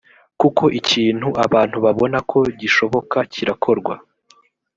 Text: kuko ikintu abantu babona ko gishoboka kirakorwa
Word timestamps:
kuko 0.41 0.63
ikintu 0.79 1.27
abantu 1.45 1.77
babona 1.85 2.17
ko 2.31 2.39
gishoboka 2.59 3.17
kirakorwa 3.33 3.93